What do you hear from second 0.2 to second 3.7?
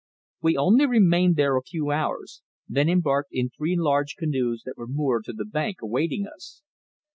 We only remained there a few hours, then embarked in